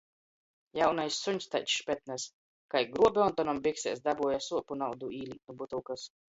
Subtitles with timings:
[0.77, 2.25] Jaunais suņs taids špetnys!
[2.75, 6.13] Kai gruobe Ontonam biksēs, dabuoju suopu naudu īlīt nu butylkys.